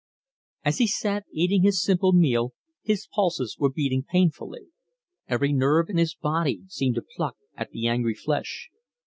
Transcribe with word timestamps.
As 0.65 0.79
he 0.79 0.87
sat 0.87 1.25
eating 1.31 1.61
his 1.61 1.79
simple 1.83 2.11
meal 2.11 2.53
his 2.81 3.07
pulses 3.13 3.57
were 3.59 3.69
beating 3.69 4.01
painfully. 4.01 4.69
Every 5.27 5.53
nerve 5.53 5.91
in 5.91 5.97
his 5.97 6.15
body 6.15 6.61
seemed 6.69 6.95
to 6.95 7.03
pluck 7.15 7.37
at 7.55 7.69
the 7.69 7.85
angry 7.85 8.15
flesh. 8.15 8.71